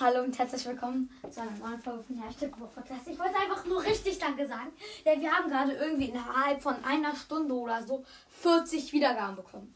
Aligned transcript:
Hallo 0.00 0.22
und 0.22 0.38
herzlich 0.38 0.64
willkommen 0.64 1.10
zu 1.28 1.40
einer 1.40 1.50
neuen 1.58 1.82
Folge 1.82 2.04
von 2.04 2.22
Hashtag 2.22 2.52
Podcast. 2.52 3.08
Ich 3.08 3.18
wollte 3.18 3.34
einfach 3.34 3.64
nur 3.64 3.82
richtig 3.82 4.16
Danke 4.20 4.46
sagen, 4.46 4.70
denn 5.04 5.20
wir 5.20 5.32
haben 5.32 5.50
gerade 5.50 5.72
irgendwie 5.72 6.10
innerhalb 6.10 6.62
von 6.62 6.76
einer 6.84 7.16
Stunde 7.16 7.52
oder 7.52 7.84
so 7.84 8.04
40 8.40 8.92
Wiedergaben 8.92 9.34
bekommen. 9.34 9.74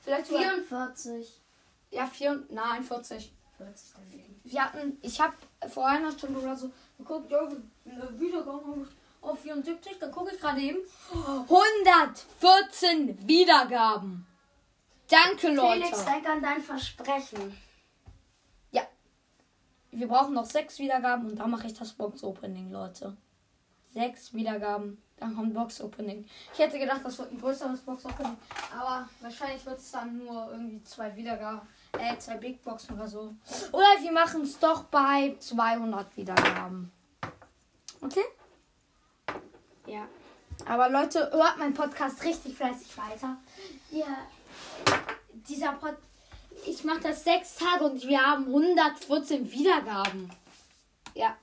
Vielleicht 0.00 0.26
sogar, 0.26 0.42
44. 0.42 1.40
ja, 1.92 2.04
4, 2.04 2.46
nein, 2.48 2.82
40. 2.82 3.32
40 3.58 3.92
daneben. 3.94 4.40
Wir 4.42 4.64
hatten, 4.64 4.98
ich 5.02 5.20
habe 5.20 5.34
vor 5.68 5.86
einer 5.86 6.10
Stunde 6.10 6.40
oder 6.40 6.56
so 6.56 6.72
geguckt, 6.98 7.30
ja, 7.30 7.48
eine 7.84 8.18
Wiedergaben 8.18 8.88
auf 9.20 9.40
74, 9.40 10.00
dann 10.00 10.10
gucke 10.10 10.34
ich 10.34 10.40
gerade 10.40 10.60
eben 10.60 10.78
114 11.12 13.28
Wiedergaben. 13.28 14.26
Danke, 15.08 15.54
Leute. 15.54 15.82
Felix, 15.82 16.04
denk 16.06 16.28
an 16.28 16.42
dein 16.42 16.60
Versprechen. 16.60 17.56
Wir 19.92 20.08
brauchen 20.08 20.32
noch 20.32 20.46
sechs 20.46 20.78
Wiedergaben 20.78 21.30
und 21.30 21.38
dann 21.38 21.50
mache 21.50 21.66
ich 21.66 21.74
das 21.74 21.92
Box-Opening, 21.92 22.72
Leute. 22.72 23.14
Sechs 23.92 24.32
Wiedergaben, 24.32 25.02
dann 25.18 25.36
kommt 25.36 25.52
Box-Opening. 25.52 26.24
Ich 26.54 26.58
hätte 26.58 26.78
gedacht, 26.78 27.02
das 27.04 27.18
wird 27.18 27.30
ein 27.30 27.38
größeres 27.38 27.80
Box-Opening, 27.80 28.38
aber 28.74 29.06
wahrscheinlich 29.20 29.64
wird 29.66 29.78
es 29.78 29.90
dann 29.90 30.16
nur 30.16 30.50
irgendwie 30.50 30.82
zwei 30.84 31.14
Wiedergaben, 31.14 31.60
äh, 31.98 32.16
zwei 32.16 32.38
Big 32.38 32.64
Boxen 32.64 32.96
oder 32.96 33.06
so. 33.06 33.34
Oder 33.70 33.86
wir 34.00 34.12
machen 34.12 34.42
es 34.42 34.58
doch 34.58 34.84
bei 34.84 35.36
200 35.38 36.16
Wiedergaben. 36.16 36.90
Okay? 38.00 38.24
Ja. 39.86 40.08
Aber 40.64 40.88
Leute, 40.88 41.30
hört 41.32 41.58
meinen 41.58 41.74
Podcast 41.74 42.24
richtig 42.24 42.56
fleißig 42.56 42.96
weiter. 42.96 43.36
Ja, 43.90 44.26
dieser 45.48 45.72
Pod 45.72 45.96
ich 46.66 46.84
mache 46.84 47.00
das 47.00 47.24
sechs 47.24 47.56
Tage 47.56 47.84
und 47.84 48.06
wir 48.06 48.20
haben 48.20 48.46
114 48.46 49.50
Wiedergaben. 49.50 50.30
Ja. 51.14 51.36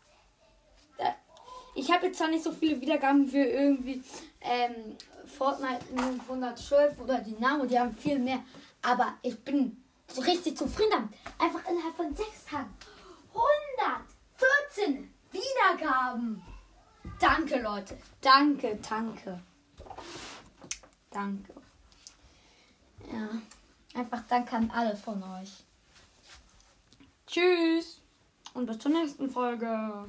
Ich 1.75 1.91
habe 1.91 2.07
jetzt 2.07 2.17
zwar 2.17 2.27
nicht 2.27 2.43
so 2.43 2.51
viele 2.51 2.81
Wiedergaben 2.81 3.27
für 3.27 3.43
irgendwie 3.43 4.03
ähm, 4.41 4.97
Fortnite 5.25 5.79
112 6.27 6.99
oder 6.99 7.19
Dynamo, 7.19 7.65
die 7.65 7.79
haben 7.79 7.95
viel 7.95 8.19
mehr. 8.19 8.43
Aber 8.81 9.13
ich 9.21 9.39
bin 9.39 9.81
so 10.07 10.21
richtig 10.21 10.57
zufrieden 10.57 10.91
damit. 10.91 11.09
Einfach 11.37 11.69
innerhalb 11.69 11.95
von 11.95 12.13
sechs 12.15 12.45
Tagen 12.45 12.73
114 13.33 15.13
Wiedergaben. 15.31 16.41
Danke, 17.19 17.61
Leute. 17.61 17.97
Danke, 18.21 18.79
danke. 18.87 19.39
Danke. 21.11 21.53
Ja. 23.11 23.29
Einfach 23.99 24.23
danke 24.29 24.55
an 24.55 24.71
alle 24.71 24.95
von 24.95 25.21
euch. 25.21 25.51
Tschüss. 27.27 27.99
Und 28.53 28.65
bis 28.65 28.79
zur 28.79 28.91
nächsten 28.91 29.29
Folge. 29.29 30.07